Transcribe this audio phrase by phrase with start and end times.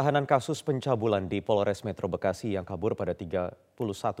[0.00, 3.52] tahanan kasus pencabulan di Polres Metro Bekasi yang kabur pada 31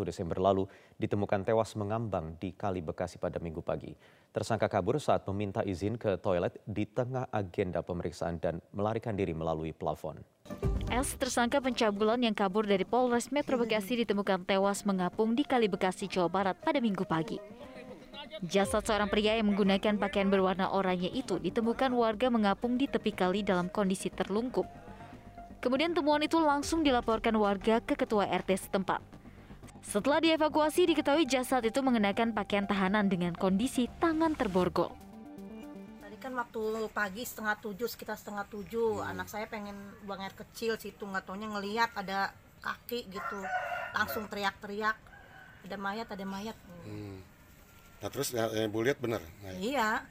[0.04, 0.68] Desember lalu
[1.00, 3.96] ditemukan tewas mengambang di Kali Bekasi pada minggu pagi.
[4.28, 9.72] Tersangka kabur saat meminta izin ke toilet di tengah agenda pemeriksaan dan melarikan diri melalui
[9.72, 10.20] plafon.
[10.92, 16.12] S, tersangka pencabulan yang kabur dari Polres Metro Bekasi ditemukan tewas mengapung di Kali Bekasi,
[16.12, 17.40] Jawa Barat pada minggu pagi.
[18.44, 23.40] Jasad seorang pria yang menggunakan pakaian berwarna oranye itu ditemukan warga mengapung di tepi kali
[23.40, 24.79] dalam kondisi terlungkup.
[25.60, 29.04] Kemudian temuan itu langsung dilaporkan warga ke ketua RT setempat.
[29.84, 34.92] Setelah dievakuasi diketahui jasad itu mengenakan pakaian tahanan dengan kondisi tangan terborgol.
[36.00, 39.76] Tadi kan waktu pagi setengah tujuh, sekitar setengah tujuh, anak saya pengen
[40.08, 42.32] buang air kecil situ, nggak taunya ngelihat ada
[42.64, 43.40] kaki gitu,
[43.92, 44.96] langsung teriak-teriak,
[45.68, 46.56] ada mayat, ada mayat.
[46.88, 47.20] Hmm.
[48.00, 49.20] Nah terus yang ibu lihat benar?
[49.44, 50.08] Nah, Iya.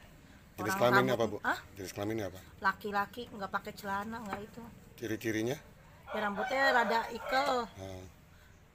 [0.60, 1.36] Jenis kelaminnya apa bu?
[1.40, 2.40] Ah, Jenis kelaminnya apa?
[2.60, 4.62] laki-laki nggak pakai celana nggak itu.
[5.00, 5.56] Ciri-cirinya?
[6.12, 7.64] Ya rambutnya rada ikel,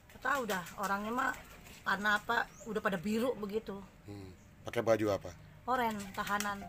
[0.10, 1.32] Nggak tahu dah orangnya mah
[1.86, 3.78] warna apa, udah pada biru begitu,
[4.10, 4.30] hmm.
[4.66, 5.30] Pakai baju apa?
[5.66, 6.66] oren tahanan.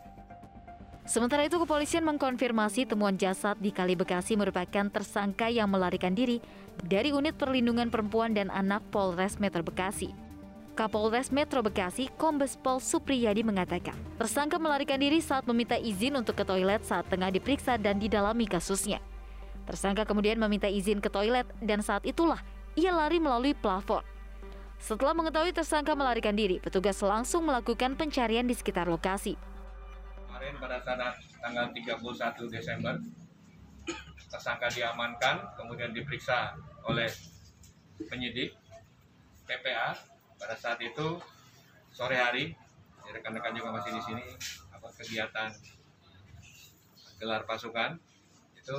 [1.06, 6.42] Sementara itu kepolisian mengkonfirmasi temuan jasad di Kali Bekasi merupakan tersangka yang melarikan diri
[6.82, 10.25] dari unit perlindungan perempuan dan anak Polres Metro Bekasi.
[10.76, 16.44] Kapolres Metro Bekasi, Kombes Pol Supriyadi mengatakan, tersangka melarikan diri saat meminta izin untuk ke
[16.44, 19.00] toilet saat tengah diperiksa dan didalami kasusnya.
[19.64, 22.44] Tersangka kemudian meminta izin ke toilet dan saat itulah
[22.76, 24.04] ia lari melalui plafon.
[24.76, 29.32] Setelah mengetahui tersangka melarikan diri, petugas langsung melakukan pencarian di sekitar lokasi.
[30.28, 33.00] Kemarin pada saat tanggal 31 Desember,
[34.28, 36.52] tersangka diamankan, kemudian diperiksa
[36.84, 37.08] oleh
[38.12, 38.52] penyidik
[39.48, 40.15] PPA.
[40.36, 41.20] Pada saat itu
[41.92, 42.52] sore hari,
[43.08, 44.26] rekan-rekan juga masih di sini,
[44.72, 45.50] apa kegiatan
[47.16, 47.96] gelar pasukan
[48.60, 48.78] itu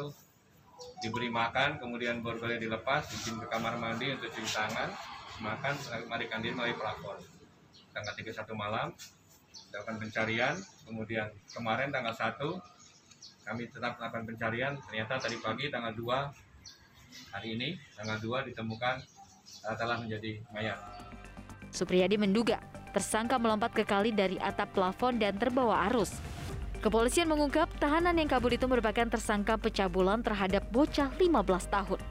[1.02, 4.90] diberi makan, kemudian boleh dilepas, izin ke kamar mandi untuk cuci tangan,
[5.42, 5.74] makan,
[6.06, 7.18] melarikan diri melalui pelapor.
[7.94, 8.88] Tanggal 31 malam,
[9.74, 12.38] dilakukan pencarian, kemudian kemarin tanggal 1
[13.48, 18.96] kami tetap melakukan pencarian, ternyata tadi pagi tanggal 2 hari ini tanggal 2 ditemukan
[19.64, 20.76] uh, telah menjadi mayat.
[21.78, 22.58] Supriyadi menduga
[22.90, 26.18] tersangka melompat ke kali dari atap plafon dan terbawa arus.
[26.82, 32.02] Kepolisian mengungkap tahanan yang kabur itu merupakan tersangka pencabulan terhadap bocah 15 tahun.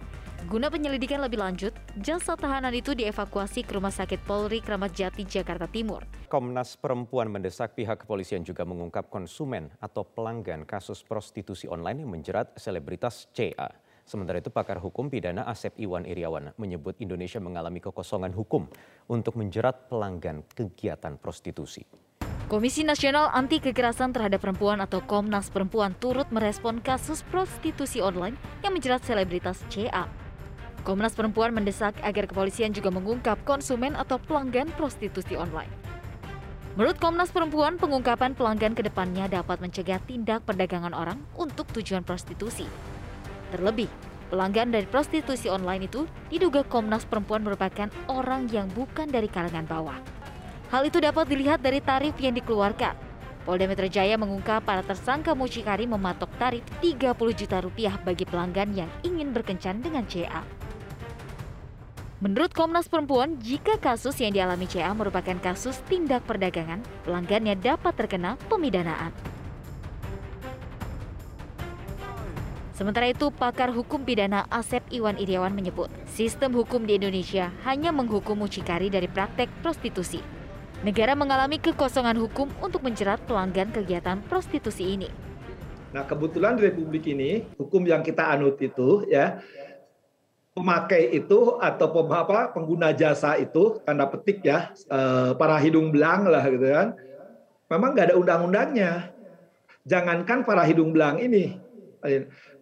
[0.46, 5.66] Guna penyelidikan lebih lanjut, jasad tahanan itu dievakuasi ke Rumah Sakit Polri Kramat Jati, Jakarta
[5.66, 6.06] Timur.
[6.30, 12.54] Komnas Perempuan mendesak pihak kepolisian juga mengungkap konsumen atau pelanggan kasus prostitusi online yang menjerat
[12.54, 13.74] selebritas CA.
[14.06, 18.70] Sementara itu pakar hukum pidana Asep Iwan Iriawan menyebut Indonesia mengalami kekosongan hukum
[19.10, 21.82] untuk menjerat pelanggan kegiatan prostitusi.
[22.46, 28.78] Komisi Nasional Anti Kekerasan Terhadap Perempuan atau Komnas Perempuan turut merespon kasus prostitusi online yang
[28.78, 30.06] menjerat selebritas CA.
[30.86, 35.74] Komnas Perempuan mendesak agar kepolisian juga mengungkap konsumen atau pelanggan prostitusi online.
[36.78, 42.94] Menurut Komnas Perempuan, pengungkapan pelanggan ke depannya dapat mencegah tindak perdagangan orang untuk tujuan prostitusi.
[43.54, 43.86] Terlebih,
[44.32, 49.98] pelanggan dari prostitusi online itu diduga Komnas Perempuan merupakan orang yang bukan dari kalangan bawah.
[50.74, 53.06] Hal itu dapat dilihat dari tarif yang dikeluarkan.
[53.46, 58.90] Polda Metro Jaya mengungkap para tersangka mucikari mematok tarif 30 juta rupiah bagi pelanggan yang
[59.06, 60.42] ingin berkencan dengan CA.
[62.18, 68.34] Menurut Komnas Perempuan, jika kasus yang dialami CA merupakan kasus tindak perdagangan, pelanggannya dapat terkena
[68.50, 69.35] pemidanaan.
[72.76, 78.36] Sementara itu, pakar hukum pidana Asep Iwan Iriawan menyebut, sistem hukum di Indonesia hanya menghukum
[78.36, 80.20] mucikari dari praktek prostitusi.
[80.84, 85.08] Negara mengalami kekosongan hukum untuk menjerat pelanggan kegiatan prostitusi ini.
[85.96, 89.40] Nah, kebetulan di Republik ini hukum yang kita anut itu ya
[90.52, 96.28] pemakai itu atau pem- apa pengguna jasa itu tanda petik ya eh, para hidung belang
[96.28, 96.92] lah gitu kan.
[97.72, 99.16] Memang nggak ada undang-undangnya.
[99.88, 101.65] Jangankan para hidung belang ini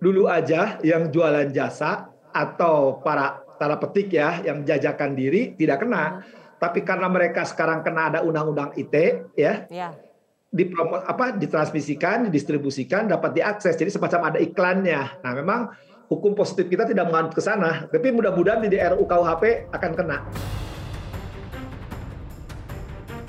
[0.00, 6.24] dulu aja yang jualan jasa atau para tanda petik ya yang jajakan diri tidak kena.
[6.58, 9.92] Tapi karena mereka sekarang kena ada undang-undang ITE ya, Ya.
[10.48, 13.76] dipromo apa ditransmisikan, didistribusikan, dapat diakses.
[13.76, 15.20] Jadi semacam ada iklannya.
[15.20, 15.60] Nah, memang
[16.08, 20.18] hukum positif kita tidak menganut ke sana, tapi mudah-mudahan di RUU KUHP akan kena.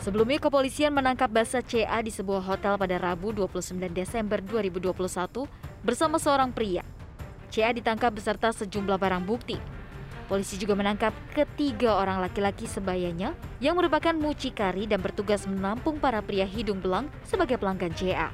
[0.05, 4.93] Sebelumnya kepolisian menangkap Basa CA di sebuah hotel pada Rabu 29 Desember 2021
[5.85, 6.81] bersama seorang pria.
[7.53, 9.61] CA ditangkap beserta sejumlah barang bukti.
[10.25, 16.49] Polisi juga menangkap ketiga orang laki-laki sebayanya yang merupakan mucikari dan bertugas menampung para pria
[16.49, 18.33] hidung belang sebagai pelanggan CA.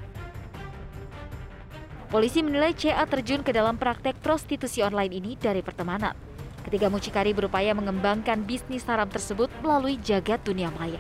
[2.08, 6.16] Polisi menilai CA terjun ke dalam praktek prostitusi online ini dari pertemanan.
[6.64, 11.00] Ketiga mucikari berupaya mengembangkan bisnis haram tersebut melalui jagat dunia maya.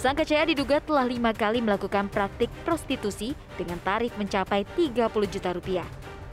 [0.00, 4.96] Tersangka CA diduga telah lima kali melakukan praktik prostitusi dengan tarif mencapai 30
[5.28, 5.84] juta rupiah.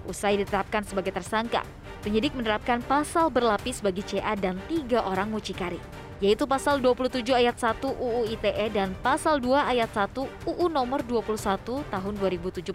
[0.08, 1.68] Usai ditetapkan sebagai tersangka,
[2.00, 5.84] penyidik menerapkan pasal berlapis bagi CA dan tiga orang mucikari
[6.24, 10.16] yaitu pasal 27 ayat 1 UU ITE dan pasal 2 ayat 1
[10.48, 11.36] UU nomor 21
[11.92, 12.72] tahun 2017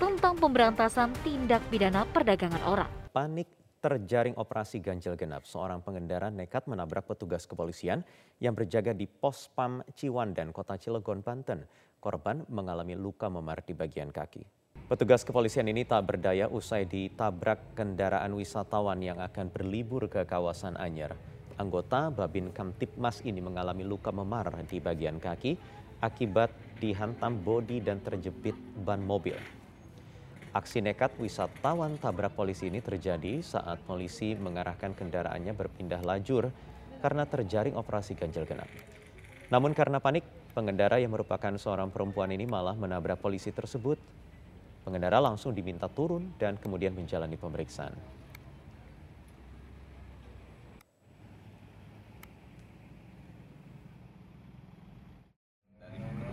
[0.00, 2.88] tentang pemberantasan tindak pidana perdagangan orang.
[3.12, 5.42] Panik terjaring operasi ganjil genap.
[5.42, 8.06] Seorang pengendara nekat menabrak petugas kepolisian
[8.38, 11.66] yang berjaga di pos PAM Ciwandan, Kota Cilegon, Banten.
[11.98, 14.42] Korban mengalami luka memar di bagian kaki.
[14.86, 21.14] Petugas kepolisian ini tak berdaya usai ditabrak kendaraan wisatawan yang akan berlibur ke kawasan Anyer.
[21.58, 25.58] Anggota Babin Kamtipmas ini mengalami luka memar di bagian kaki
[26.02, 26.50] akibat
[26.82, 29.61] dihantam bodi dan terjepit ban mobil.
[30.52, 36.52] Aksi nekat wisatawan tabrak polisi ini terjadi saat polisi mengarahkan kendaraannya berpindah lajur
[37.00, 38.68] karena terjaring operasi ganjil genap.
[39.48, 43.96] Namun karena panik, pengendara yang merupakan seorang perempuan ini malah menabrak polisi tersebut.
[44.84, 47.96] Pengendara langsung diminta turun dan kemudian menjalani pemeriksaan.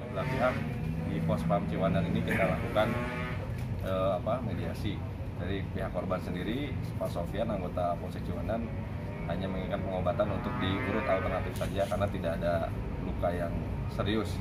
[0.09, 0.55] belah pihak
[1.07, 2.91] di pos pam Ciwandan ini kita lakukan
[3.83, 4.95] eh, apa mediasi
[5.39, 8.67] dari pihak korban sendiri Pak Sofian anggota Polsek Ciwandan
[9.29, 12.53] hanya menginginkan pengobatan untuk diurut alternatif saja karena tidak ada
[13.05, 13.53] luka yang
[13.93, 14.35] serius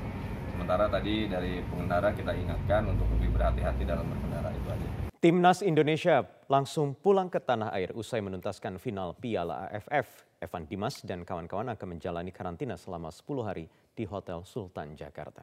[0.59, 4.89] sementara tadi dari pengendara kita ingatkan untuk lebih berhati-hati dalam berkendara itu aja.
[5.19, 10.27] Timnas Indonesia langsung pulang ke tanah air usai menuntaskan final Piala AFF.
[10.39, 15.43] Evan Dimas dan kawan-kawan akan menjalani karantina selama 10 hari di Hotel Sultan Jakarta.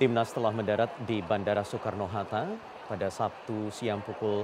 [0.00, 2.50] Timnas telah mendarat di Bandara Soekarno-Hatta
[2.90, 4.42] pada Sabtu siang pukul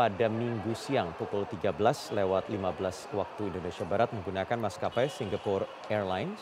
[0.00, 1.76] pada Minggu siang pukul 13
[2.16, 6.40] lewat 15 waktu Indonesia Barat menggunakan maskapai Singapore Airlines.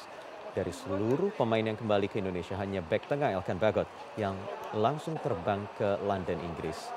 [0.55, 4.35] Dari seluruh pemain yang kembali ke Indonesia hanya back tengah Elkan Bagot yang
[4.75, 6.91] langsung terbang ke London, Inggris.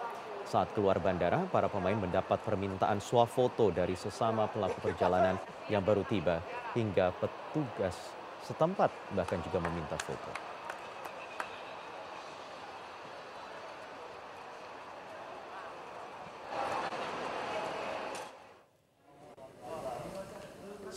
[0.45, 5.37] Saat keluar bandara, para pemain mendapat permintaan swafoto dari sesama pelaku perjalanan
[5.69, 6.41] yang baru tiba
[6.73, 7.97] hingga petugas
[8.45, 10.50] setempat bahkan juga meminta foto.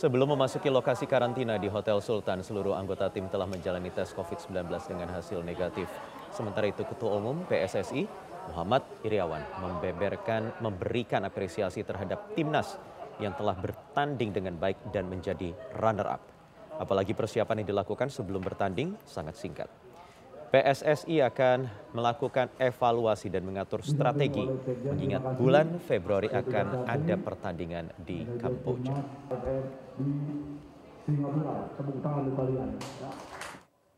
[0.05, 5.09] Sebelum memasuki lokasi karantina di Hotel Sultan, seluruh anggota tim telah menjalani tes COVID-19 dengan
[5.09, 5.89] hasil negatif.
[6.29, 8.05] Sementara itu, Ketua Umum PSSI
[8.53, 12.77] Muhammad Iriawan membeberkan memberikan apresiasi terhadap timnas
[13.17, 16.21] yang telah bertanding dengan baik dan menjadi runner-up.
[16.77, 19.84] Apalagi persiapan yang dilakukan sebelum bertanding sangat singkat.
[20.49, 21.65] PSSI akan
[21.95, 24.45] melakukan evaluasi dan mengatur strategi
[24.85, 28.95] mengingat bulan Februari akan ada pertandingan di Kamboja.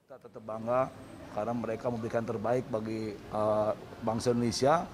[0.07, 0.91] Kita tetap bangga
[1.35, 3.71] karena mereka memberikan terbaik bagi uh,
[4.01, 4.87] bangsa Indonesia.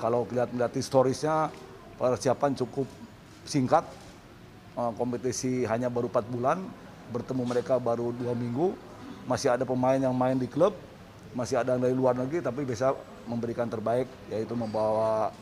[0.00, 1.52] Kalau lihat-lihat historisnya
[2.00, 2.88] persiapan cukup
[3.44, 3.84] singkat,
[4.78, 6.58] uh, kompetisi hanya baru 4 bulan,
[7.12, 8.72] bertemu mereka baru dua minggu,
[9.28, 10.72] masih ada pemain yang main di klub,
[11.32, 12.92] masih ada yang dari luar negeri tapi bisa
[13.24, 15.32] memberikan terbaik yaitu membawa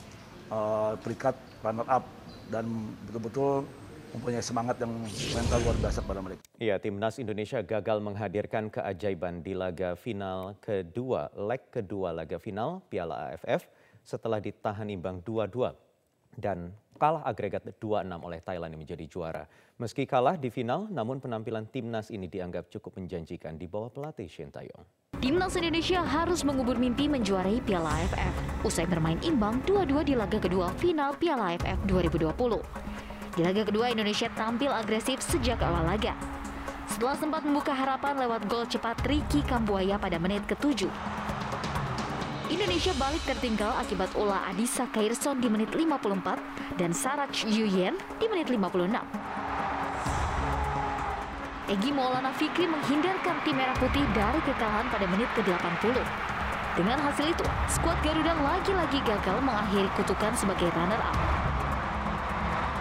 [0.50, 2.04] uh, peringkat runner up
[2.50, 2.66] dan
[3.06, 3.66] betul-betul
[4.11, 4.90] mempunyai semangat yang
[5.35, 6.42] mental luar biasa pada mereka.
[6.59, 13.30] Iya, timnas Indonesia gagal menghadirkan keajaiban di laga final kedua, leg kedua laga final Piala
[13.30, 13.70] AFF
[14.02, 15.89] setelah ditahan imbang 2-2
[16.37, 16.70] dan
[17.00, 19.44] kalah agregat 2-6 oleh Thailand yang menjadi juara.
[19.80, 24.52] Meski kalah di final, namun penampilan timnas ini dianggap cukup menjanjikan di bawah pelatih Shin
[24.52, 24.84] Taeyong.
[25.20, 30.68] Timnas Indonesia harus mengubur mimpi menjuarai Piala AFF usai bermain imbang 2-2 di laga kedua
[30.76, 32.30] final Piala AFF 2020.
[33.37, 36.12] Di laga kedua Indonesia tampil agresif sejak awal laga.
[36.90, 40.90] Setelah sempat membuka harapan lewat gol cepat Ricky Kambuaya pada menit ke-7.
[42.50, 46.35] Indonesia balik tertinggal akibat ulah Adisa Kairson di menit 54
[46.83, 48.90] dan Sarach Yuyen di menit 56.
[51.71, 55.95] Egi Maulana Fikri menghindarkan tim Merah Putih dari kekalahan pada menit ke-80.
[56.75, 61.14] Dengan hasil itu, skuad Garuda lagi-lagi gagal mengakhiri kutukan sebagai runner-up.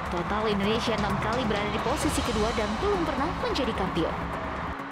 [0.09, 4.38] Total Indonesia enam kali berada di posisi kedua dan belum pernah menjadi kampion.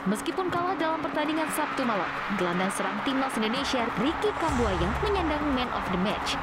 [0.07, 2.07] Meskipun kalah dalam pertandingan Sabtu malam,
[2.39, 6.39] gelandang serang timnas Indonesia Ricky Kambuaya menyandang man of the match.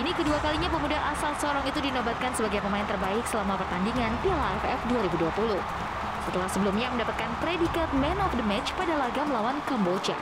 [0.00, 4.80] Ini kedua kalinya pemuda asal Sorong itu dinobatkan sebagai pemain terbaik selama pertandingan Piala AFF
[5.12, 10.18] 2020 setelah sebelumnya mendapatkan predikat Man of the Match pada laga melawan Kamboja.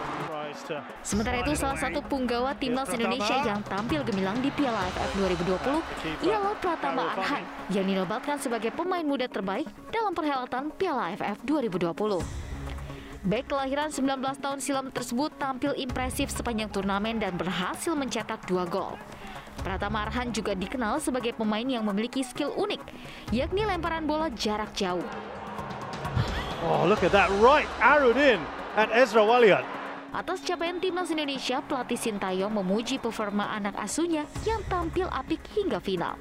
[1.00, 6.54] Sementara itu salah satu punggawa timnas Indonesia yang tampil gemilang di Piala AFF 2020 ialah
[6.61, 12.44] Pratama Arhan yang dinobatkan sebagai pemain muda terbaik dalam perhelatan Piala AFF 2020.
[13.25, 19.00] Bek kelahiran 19 tahun silam tersebut tampil impresif sepanjang turnamen dan berhasil mencetak dua gol.
[19.64, 22.85] Pratama Arhan juga dikenal sebagai pemain yang memiliki skill unik,
[23.33, 25.00] yakni lemparan bola jarak jauh.
[26.69, 28.45] Oh, look at that right arrowed in
[28.76, 29.64] at Ezra Walian.
[30.12, 36.21] Atas capaian timnas Indonesia, pelatih Sintayong memuji performa anak asuhnya yang tampil apik hingga final.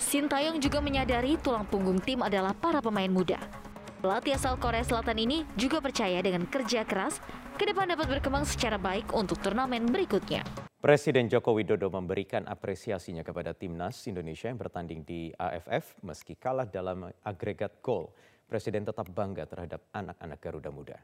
[0.00, 3.63] Sintayong juga menyadari tulang punggung tim adalah para pemain muda.
[4.04, 7.24] Pelatih asal Korea Selatan ini juga percaya dengan kerja keras,
[7.56, 10.44] ke depan dapat berkembang secara baik untuk turnamen berikutnya.
[10.76, 17.08] Presiden Joko Widodo memberikan apresiasinya kepada timnas Indonesia yang bertanding di AFF meski kalah dalam
[17.24, 18.12] agregat gol.
[18.44, 21.00] Presiden tetap bangga terhadap anak-anak Garuda Muda.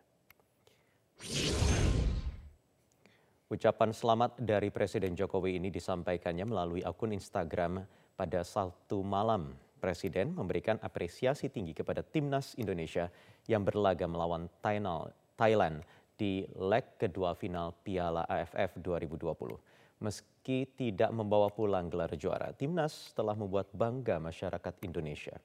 [3.48, 7.80] Ucapan selamat dari Presiden Jokowi ini disampaikannya melalui akun Instagram
[8.12, 9.69] pada Sabtu malam.
[9.80, 13.08] Presiden memberikan apresiasi tinggi kepada timnas Indonesia
[13.48, 15.80] yang berlaga melawan Thailand
[16.20, 20.04] di leg kedua final Piala AFF 2020.
[20.04, 25.40] Meski tidak membawa pulang gelar juara, timnas telah membuat bangga masyarakat Indonesia.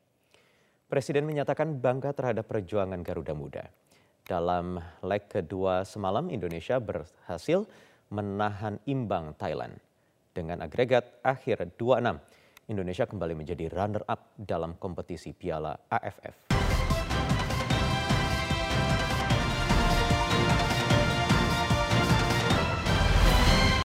[0.85, 3.65] Presiden menyatakan bangga terhadap perjuangan Garuda Muda.
[4.27, 7.63] Dalam leg kedua semalam, Indonesia berhasil
[8.11, 9.79] menahan imbang Thailand.
[10.35, 12.19] Dengan agregat akhir 2-6,
[12.65, 16.44] Indonesia kembali menjadi runner-up dalam kompetisi Piala AFF.